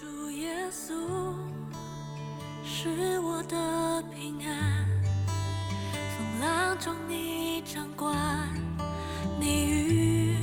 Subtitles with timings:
[0.00, 0.94] 主耶稣
[2.62, 4.86] 是我的平安，
[5.26, 8.14] 风浪中你掌管，
[9.40, 10.36] 你与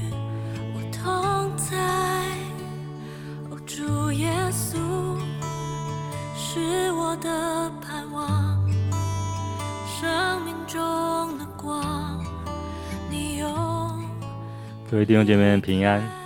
[0.73, 1.77] 我同在。
[3.49, 4.75] 哦，主耶稣
[6.35, 8.59] 是我的盼望，
[9.87, 12.21] 生命中的光，
[13.09, 13.47] 你有
[14.91, 16.24] 各位弟兄姐妹平安。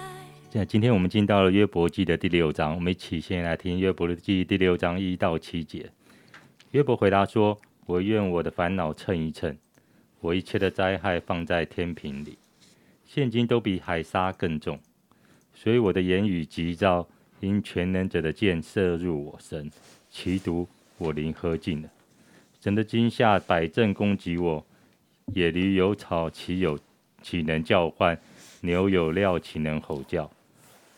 [0.51, 5.91] 现在今天我们进到了约伯记的第六章，我们一起先来听约伯记第六章一到七节。
[6.71, 9.55] 约伯回答说：“我愿我的烦恼称一称，
[10.19, 12.35] 我一切的灾害放在天平里，
[13.05, 14.79] 现今都比海沙更重，
[15.53, 17.07] 所以我的言语急躁，
[17.41, 19.69] 因全能者的箭射入我身，
[20.09, 21.89] 其毒我灵喝尽了。
[22.59, 24.65] 神的惊吓百阵攻击我，
[25.27, 26.79] 野驴有草，岂有
[27.21, 28.19] 岂能叫唤？
[28.61, 30.29] 牛有料，岂能吼叫？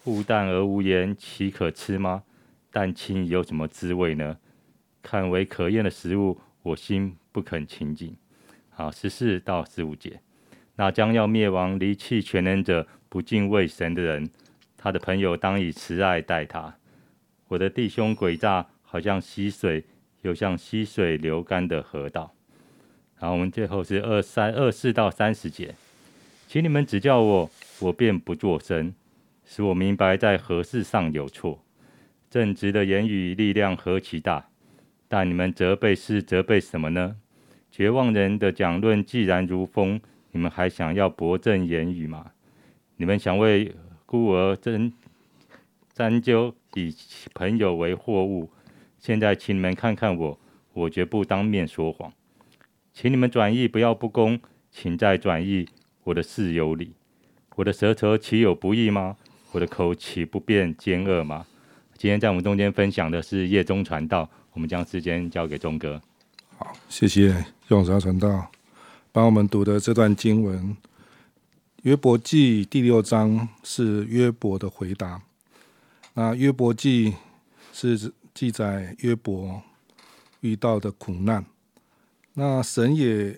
[0.04, 2.24] 无蛋而无盐，岂可吃吗？
[2.72, 4.38] 蛋清有什么滋味呢？
[5.04, 8.16] 看为可厌的食物，我心不肯亲近。
[8.70, 10.20] 好，十四到十五节，
[10.76, 14.28] 那将要灭亡、离弃全能者、不敬畏神的人，
[14.76, 16.76] 他的朋友当以慈爱待他。
[17.48, 19.84] 我的弟兄诡诈，好像溪水，
[20.24, 22.34] 又像溪水流干的河道。
[23.18, 25.76] 好，我们最后是二三二四到三十节，
[26.48, 28.92] 请你们指教我，我便不作声。
[29.54, 31.62] 使我明白在何事上有错，
[32.30, 34.48] 正直的言语力量何其大！
[35.10, 37.18] 但你们责备是责备什么呢？
[37.70, 40.00] 绝望人的讲论既然如风，
[40.32, 42.32] 你们还想要博正言语吗？
[42.96, 44.94] 你们想为孤儿争
[45.92, 46.96] 沾究，以
[47.34, 48.50] 朋友为货物。
[49.00, 50.40] 现在请你们看看我，
[50.72, 52.14] 我绝不当面说谎。
[52.94, 55.68] 请你们转意，不要不公，请再转意，
[56.06, 56.94] 我的事有理。
[57.58, 59.18] 我的舌头岂有不义吗？
[59.52, 61.46] 我的口岂不变奸恶吗？
[61.98, 66.02] 今天在我们中间分享的是夜中传道，我们将时间交给钟哥。
[66.58, 68.50] 好，谢谢用啥传道
[69.12, 70.70] 帮我们读的这段经文，
[71.84, 75.22] 《约伯记》第六章是约伯的回答。
[76.14, 77.12] 那《约伯记》
[77.74, 79.62] 是记载约伯
[80.40, 81.46] 遇到的苦难，
[82.36, 83.38] 那神也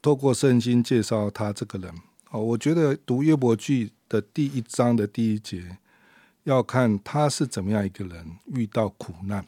[0.00, 1.92] 透过圣经介绍他这个人。
[2.30, 5.78] 哦，我觉得读约伯记的第一章的第一节，
[6.44, 9.44] 要看他是怎么样一个人遇到苦难。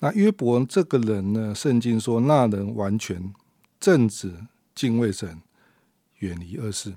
[0.00, 3.32] 那约伯这个人呢，圣经说那人完全
[3.78, 4.34] 正直、
[4.74, 5.40] 敬畏神、
[6.18, 6.94] 远离恶事，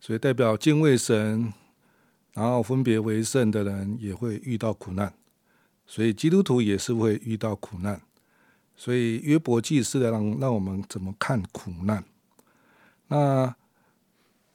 [0.00, 1.52] 所以代表敬畏神，
[2.32, 5.12] 然后分别为圣的人也会遇到苦难。
[5.86, 8.00] 所以基督徒也是会遇到苦难。
[8.74, 12.02] 所以约伯记是让让我们怎么看苦难。
[13.08, 13.54] 那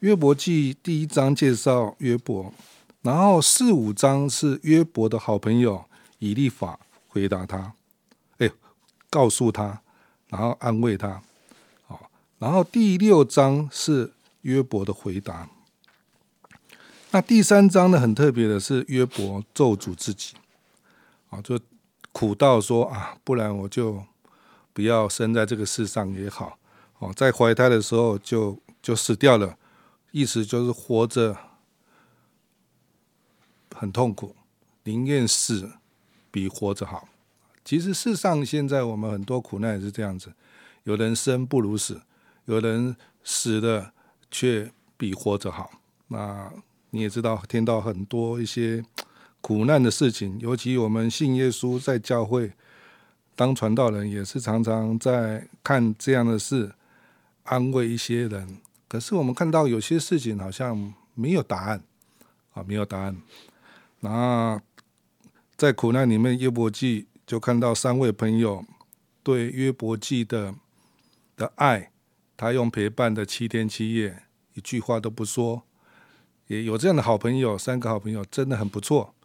[0.01, 2.51] 约伯记第一章介绍约伯，
[3.03, 5.85] 然后四五章是约伯的好朋友
[6.17, 7.73] 以利法回答他，
[8.39, 8.49] 哎，
[9.11, 9.79] 告诉他，
[10.29, 11.21] 然后安慰他，
[11.85, 15.47] 好，然后第六章是约伯的回答。
[17.11, 20.33] 那第三章呢，很特别的是约伯咒诅自己，
[21.29, 21.59] 啊，就
[22.11, 24.03] 苦到说啊，不然我就
[24.73, 26.57] 不要生在这个世上也好。
[26.97, 29.55] 哦，在怀胎的时候就就死掉了，
[30.11, 31.37] 意思就是活着
[33.73, 34.35] 很痛苦，
[34.83, 35.71] 宁愿死
[36.29, 37.07] 比活着好。
[37.63, 40.33] 其实世上现在我们很多苦难也是这样子，
[40.83, 42.01] 有人生不如死，
[42.45, 43.93] 有人死了
[44.29, 45.71] 却比活着好。
[46.07, 46.51] 那
[46.89, 48.83] 你也知道，听到很多一些
[49.39, 52.51] 苦难的事情，尤其我们信耶稣在教会
[53.35, 56.73] 当传道人，也是常常在看这样的事。
[57.43, 58.59] 安慰一些人，
[58.91, 61.81] 可是我们看到有些事情好像没有答案
[62.51, 63.15] 啊，没有答案。
[64.01, 64.61] 那
[65.55, 68.65] 在苦难里面，约伯记就看到三位朋友
[69.23, 70.53] 对约伯记的
[71.37, 71.89] 的爱，
[72.35, 74.23] 他用陪伴的七天七夜，
[74.55, 75.63] 一句话都不说，
[76.47, 79.15] 也有这样的好朋友，三个好朋友真的很不错。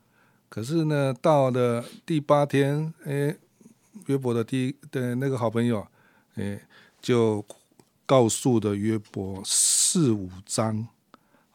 [0.48, 3.36] 可是呢，到了第八天，哎，
[4.06, 5.84] 约伯的第的那个好朋友，
[6.36, 6.60] 哎，
[7.02, 7.44] 就。
[8.06, 10.86] 告诉的约伯四五章，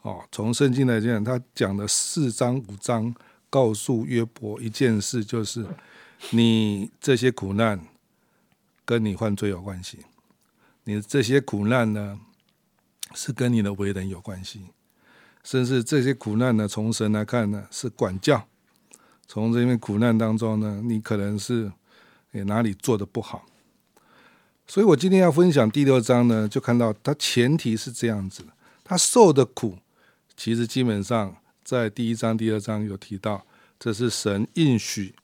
[0.02, 3.14] 哦，从圣经来讲，他讲的四章五章，
[3.48, 5.66] 告诉约伯一件事，就是
[6.30, 7.80] 你这些苦难
[8.84, 9.98] 跟你犯罪有关系，
[10.84, 12.20] 你这些苦难呢
[13.14, 14.60] 是跟你的为人有关系，
[15.42, 18.46] 甚至这些苦难呢，从神来看呢是管教，
[19.26, 21.72] 从这些苦难当中呢，你可能是
[22.32, 23.46] 你哪里做的不好。
[24.66, 28.48] 所以我今天要分享第六章呢，就看到它前提是这样子的，
[28.82, 29.78] 他受的苦，
[30.36, 33.44] 其实基本上在第一章、第二章有提到，
[33.78, 35.14] 这是神应许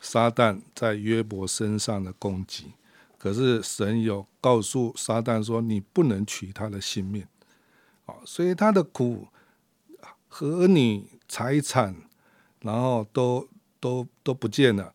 [0.00, 2.72] 撒旦在约伯身上的攻击。
[3.16, 7.24] 可是神有告诉撒旦说：“你不能取他的性命。”
[8.06, 9.28] 啊，所以他的苦
[10.26, 11.94] 和你财产，
[12.60, 13.46] 然后都
[13.78, 14.94] 都都不见了，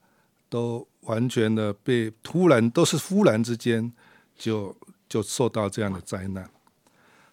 [0.49, 3.91] 都完全的被突然都是忽然之间
[4.35, 4.75] 就
[5.09, 6.49] 就受到这样的灾难。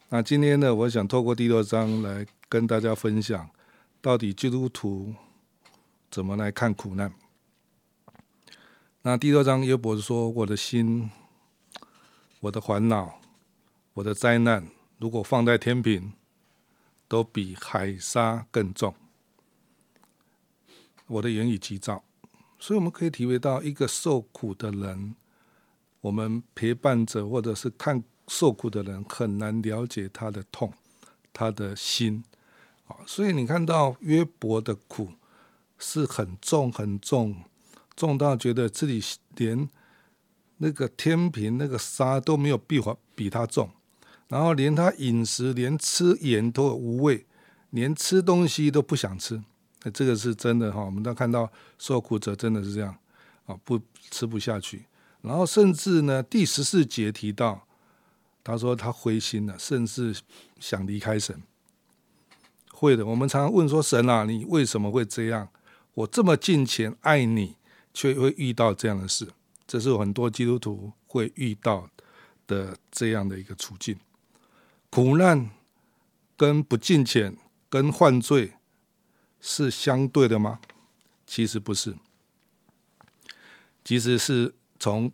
[0.08, 3.48] 那今天呢，我想透过第六章来跟大家分享，
[4.00, 5.14] 到底基督徒
[6.10, 7.12] 怎么来看苦难。
[9.00, 11.10] 那第六章约伯说：“我的心，
[12.40, 13.20] 我的烦恼，
[13.94, 14.68] 我的灾难，
[14.98, 16.12] 如果放在天平，
[17.08, 18.94] 都比海沙更重。
[21.06, 22.04] 我的言语急躁。”
[22.62, 25.16] 所以我们可以体会到，一个受苦的人，
[26.00, 28.04] 我们陪伴者或者是看。
[28.28, 30.72] 受苦的人很难了解他的痛，
[31.32, 32.22] 他的心
[32.86, 35.10] 啊，所以你看到约伯的苦
[35.76, 37.42] 是很重很重，
[37.96, 39.68] 重到觉得自己连
[40.58, 43.68] 那个天平那个沙都没有比划比他重，
[44.28, 47.26] 然后连他饮食连吃盐都无味，
[47.70, 49.42] 连吃东西都不想吃，
[49.84, 50.84] 那这个是真的哈。
[50.84, 52.96] 我们都看到受苦者真的是这样
[53.46, 53.80] 啊，不
[54.10, 54.84] 吃不下去，
[55.20, 57.66] 然后甚至呢，第十四节提到。
[58.44, 60.12] 他说他灰心了，甚至
[60.58, 61.40] 想离开神。
[62.72, 65.48] 会的，我们常常问说：“神啊，你为什么会这样？
[65.94, 67.54] 我这么敬虔爱你，
[67.94, 69.28] 却会遇到这样的事。”
[69.64, 71.88] 这是很多基督徒会遇到
[72.48, 73.96] 的这样的一个处境。
[74.90, 75.48] 苦难
[76.36, 77.36] 跟不敬虔、
[77.70, 78.54] 跟犯罪
[79.42, 80.60] 是相对的吗？
[81.26, 81.94] 其实不是，
[83.84, 85.12] 其实是从。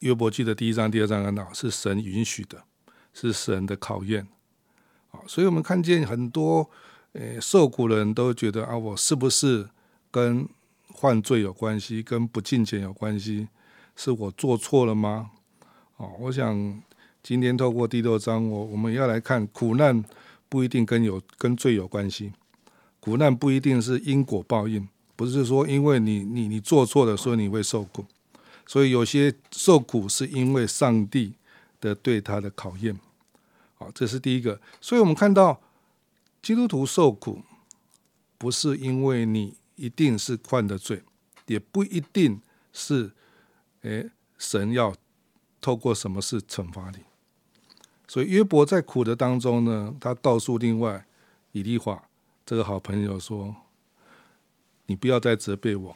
[0.00, 2.62] 约伯记的第一章、第二章看到是神允许的，
[3.12, 4.28] 是神的考验
[5.10, 6.70] 啊，所以我们看见很多
[7.14, 9.68] 呃受苦人都觉得啊，我是不是
[10.12, 10.48] 跟
[10.94, 13.48] 犯罪有关系，跟不敬虔有关系？
[13.96, 15.32] 是我做错了吗？
[15.96, 16.80] 哦，我想
[17.20, 20.04] 今天透过第六章，我我们要来看苦难
[20.48, 22.32] 不一定跟有跟罪有关系，
[23.00, 28.04] 苦难不一定是因果报应，不是说因为你你你做错了，所以你会受苦。
[28.66, 31.32] 所以有些受苦是因为上帝
[31.80, 32.98] 的对他的考验，
[33.76, 34.60] 好，这是第一个。
[34.80, 35.60] 所以我们看到
[36.42, 37.40] 基督徒受苦，
[38.36, 41.02] 不是因为你一定是犯的罪，
[41.46, 42.40] 也不一定
[42.72, 43.12] 是，
[43.82, 44.94] 诶，神要
[45.60, 46.98] 透过什么事惩罚你。
[48.06, 51.06] 所以约伯在苦的当中呢，他告诉另外
[51.52, 52.07] 以利华
[52.48, 53.54] 这个好朋友说
[54.88, 55.94] ：“你不要再责备我。”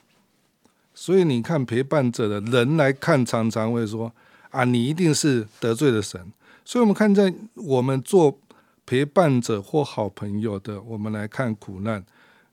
[0.92, 4.12] 所以你看，陪伴者的人来看，常常会说
[4.52, 6.30] ：“啊，你一定是得罪了神。”
[6.62, 8.38] 所以，我们看在我们做
[8.84, 12.04] 陪伴者或好朋友的，我们来看苦难，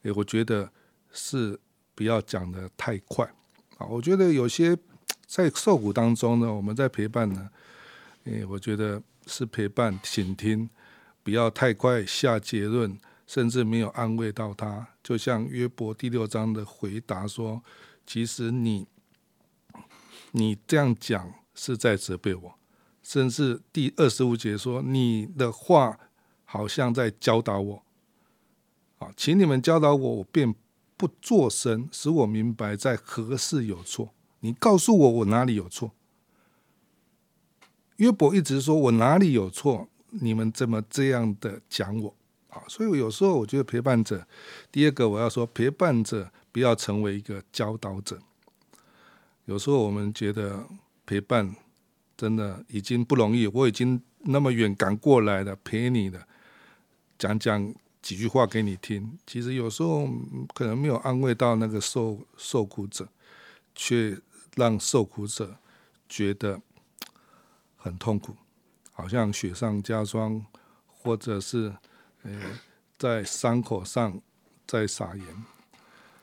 [0.04, 0.72] 诶，我觉得
[1.12, 1.60] 是
[1.94, 3.30] 不要讲的太快
[3.78, 3.86] 啊。
[3.86, 4.78] 我觉得有些
[5.26, 7.50] 在受苦当中呢，我们在陪伴呢，
[8.24, 10.70] 诶，我觉得是陪伴、倾听，
[11.22, 12.98] 不要太快下结论，
[13.30, 14.88] 甚至没有安慰到他。
[15.04, 17.62] 就像约伯第六章的回答说。
[18.12, 18.88] 其实你，
[20.32, 22.56] 你这样讲是在责备我，
[23.04, 26.00] 甚至第二十五节说你的话
[26.44, 27.84] 好像在教导我。
[28.98, 30.56] 啊，请你们教导我，我便
[30.98, 34.10] 不作声，使我明白在何事有错。
[34.40, 35.92] 你告诉我我哪里有错？
[37.98, 39.88] 约伯一直说我哪里有错？
[40.10, 42.16] 你们怎么这样的讲我？
[42.50, 44.28] 啊，所以有时候我觉得陪伴者，
[44.72, 46.32] 第二个我要说陪伴者。
[46.52, 48.20] 不要成为一个教导者。
[49.46, 50.66] 有时候我们觉得
[51.06, 51.56] 陪伴
[52.18, 56.28] 真的已经不容易，我已经那么远赶过来了，陪你的，
[57.20, 59.16] 讲讲几句话给你听。
[59.28, 60.10] 其实有时候
[60.56, 63.08] 可能没有安慰到那个受受苦者，
[63.76, 64.18] 却
[64.56, 65.56] 让受苦者
[66.10, 66.60] 觉得
[67.78, 68.36] 很痛苦，
[68.92, 70.44] 好像雪上加霜，
[70.88, 71.76] 或者是
[72.24, 72.32] 呃
[72.98, 74.20] 在伤口上
[74.68, 75.26] 再撒盐。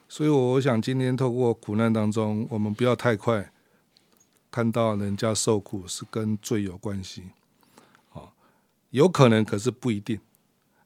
[0.08, 3.52] 所以，我想今天透过苦难当中，我们不要太快
[4.52, 7.24] 看到人家受苦是跟罪有关系，
[8.12, 8.32] 啊，
[8.90, 10.20] 有可能，可是不一定，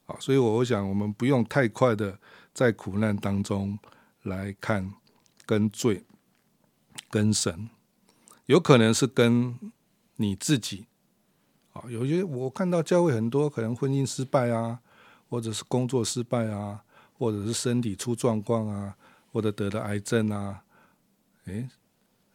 [0.07, 2.19] 啊，所以我想我们不用太快的
[2.55, 3.79] 在苦难当中
[4.23, 4.91] 来看
[5.45, 6.03] 跟罪、
[7.11, 7.69] 跟神，
[8.47, 9.55] 有可能是跟
[10.17, 10.87] 你自己，
[11.75, 14.81] 啊，有些我看到教会很多可能婚姻失败啊，
[15.31, 16.85] 或者是工作失败啊，
[17.17, 18.95] 或者是身体出状况啊。
[19.33, 20.65] 或者得了癌症啊，
[21.45, 21.71] 诶，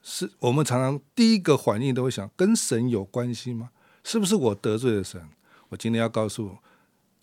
[0.02, 3.70] 是我们常常第一个反应都会想，跟神有关系吗？
[4.02, 5.22] 是不是我得罪了神？
[5.68, 6.58] 我今天要告诉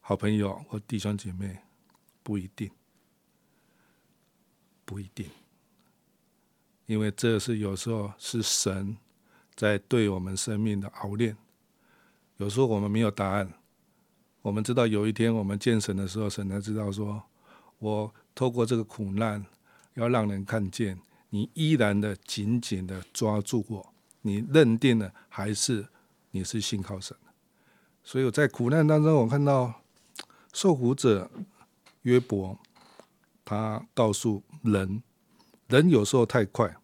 [0.02, 1.61] 好朋友或弟兄姐妹，
[2.23, 2.71] 不一定，
[4.85, 5.26] 不一定，
[6.85, 8.99] 因为这是有时候是神
[9.55, 11.35] 在对我们生命的熬炼。
[12.37, 13.55] 有时候我们没有答案，
[14.42, 17.22] 我们知道有一天我们见神的时候，神才知道说，
[17.78, 19.44] 我透过这个苦难，
[19.94, 20.99] 要让人看见
[21.30, 25.87] 你依然的紧紧的抓住我，你认定了还是
[26.32, 27.32] 你是信靠神的。
[28.02, 29.82] 所以我在苦难当中，我看到
[30.52, 31.30] 受苦者
[32.02, 32.58] 约伯。
[33.44, 35.02] 他告诉人，
[35.66, 36.75] 人有时候太快，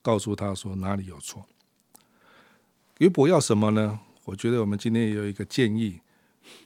[0.00, 1.44] 告诉他说哪里有错。
[2.98, 4.00] 约伯要什么呢？
[4.24, 6.00] 我觉得我们今天也有一个建议：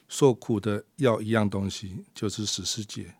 [0.07, 3.15] 受苦的要一样东西，就是十世界。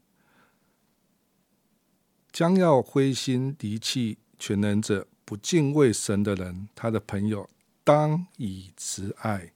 [2.31, 7.49] 将要灰心离弃全能者、不敬畏神的人，他的朋友
[7.83, 9.51] 当以慈爱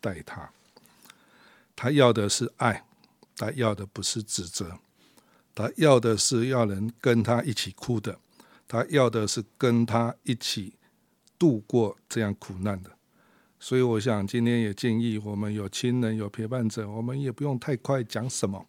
[0.00, 0.50] 待他。
[1.76, 2.84] 他要的是爱，
[3.36, 4.80] 他要的不是指责。
[5.54, 8.18] 他要的是要人跟他一起哭的，
[8.66, 10.74] 他要的是跟他一起
[11.38, 12.97] 度过这样苦难的。
[13.60, 18.64] 所以，我想今天也建议我们有亲人、有陪伴者，我们也不用太快讲什么，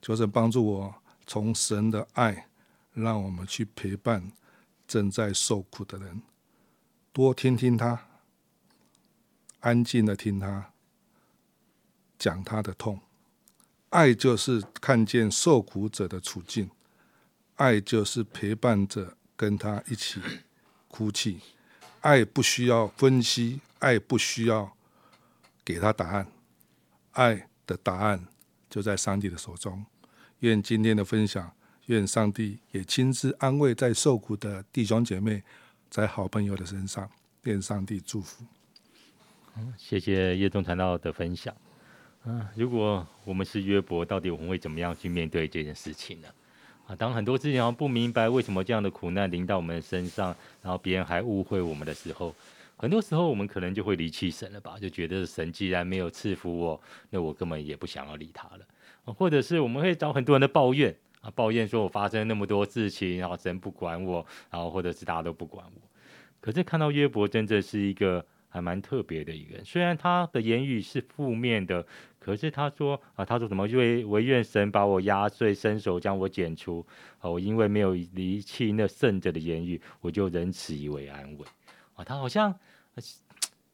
[0.00, 0.94] 就是帮助我
[1.26, 2.48] 从神的爱，
[2.94, 4.32] 让我们去陪伴
[4.88, 6.22] 正在受苦的人，
[7.12, 8.06] 多听听他，
[9.60, 10.70] 安静的听他
[12.18, 13.00] 讲他的痛。
[13.90, 16.70] 爱就是看见受苦者的处境，
[17.56, 20.20] 爱就是陪伴着跟他一起
[20.88, 21.40] 哭泣，
[22.00, 24.76] 爱不需要分析，爱不需要
[25.64, 26.26] 给他答案，
[27.12, 28.26] 爱的答案
[28.68, 29.86] 就在上帝的手中。
[30.40, 31.52] 愿今天的分享，
[31.86, 35.40] 愿上帝也亲自安慰在受苦的弟兄姐妹，
[35.88, 37.08] 在好朋友的身上，
[37.44, 38.44] 愿上帝祝福。
[39.78, 41.54] 谢谢叶中传道的分享。
[42.24, 46.26] 嗯，如果我们是约伯，到底我们会怎么样去面对这件事情呢？
[46.88, 52.34] 啊，当很多事情不明白为什么这样的苦难临到我们身上，然后别人还误会我们的时候，
[52.76, 54.78] 很多时候我们可能就会离弃神了吧？
[54.78, 56.80] 就觉得神既然没有赐福我，
[57.10, 59.14] 那我根本也不想要理他了。
[59.14, 65.82] 或者是我们会找很多人的抱怨啊，抱怨说我发生那么多事情，然后神不管我，然后或者是大家都不管我。
[66.40, 68.24] 可是看到约伯，真的是一个。
[68.48, 71.86] 还蛮特别的一个人，虽然他的言语是负面的，
[72.18, 73.66] 可是他说啊，他说什么？
[73.66, 76.86] 为唯愿神把我压碎，伸手将我剪除。
[77.18, 81.44] 啊，我因为没有离弃那圣者的言语，我就忍此以为安慰。
[81.96, 82.54] 啊，他好像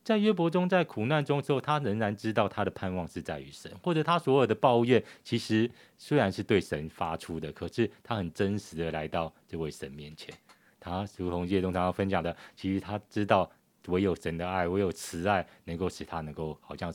[0.03, 10.35] 在约伯中，在苦难中之后，他仍然知道他的盼望是在于神，或者他所有的抱怨，其实虽然是对神发出的，可是他很真实的来到这位神面前。
[10.81, 13.51] 他如同叶东常常分享的，其实他知道。
[13.89, 16.95] 唯有神的爱，唯有慈爱，能够使他能够好像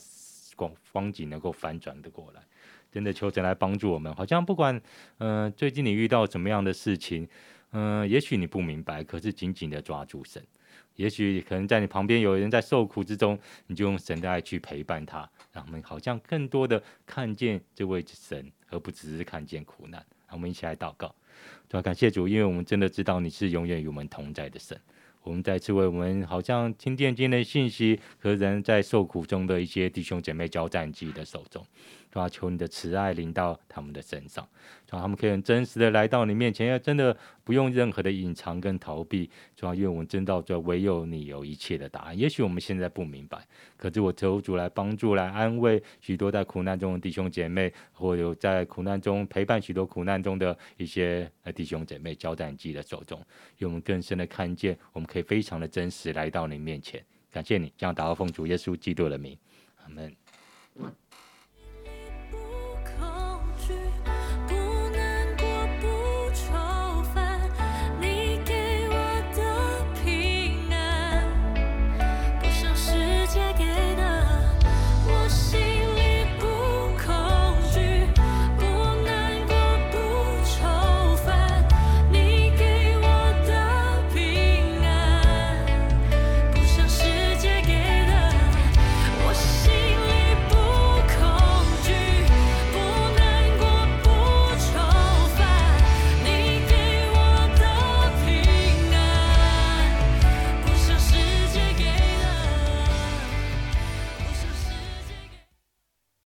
[0.55, 2.41] 光光景能够翻转的过来。
[2.89, 4.15] 真的求神来帮助我们。
[4.15, 4.81] 好像不管
[5.17, 7.27] 嗯最近你遇到什么样的事情，
[7.71, 10.41] 嗯，也许你不明白，可是紧紧的抓住神。
[10.97, 20.05] 也许可能在你旁边有人在受苦之中，你就用神的爱去陪伴他，让我们好像更多的看见这位神，而不只是看见苦难。
[20.31, 21.07] 我们一起来祷告，
[21.69, 21.81] 主要？
[21.81, 24.77] 感谢主，因为我们真的知道你是永远与我们同在的神。
[25.23, 31.65] 我们再次为我们好像听见今天的信息和人在受苦中的一些弟兄姐妹交战记的手中。
[32.11, 34.47] 主要求你的慈爱临到他们的身上，
[34.89, 39.29] 让他们可以很真实的来到你面前，要真的不用任何的隐藏跟逃避。
[39.55, 42.17] 主要因为我们知道，这唯有你有一切的答案。
[42.17, 43.37] 也许我们现在不明白，
[43.75, 53.21] 可是我求主来帮助、来安慰许多在苦难中的弟兄姐妹，或有在苦难中陪伴许多苦难中的一些弟兄姐妹交战记的手中，
[53.57, 57.03] 用我们更深的看见，我们可以非常的真实来到你面前。
[57.29, 59.37] 感谢你，将祷告奉主耶稣基督的名，
[59.83, 60.26] 阿门。